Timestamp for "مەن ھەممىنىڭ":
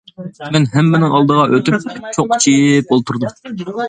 0.53-1.13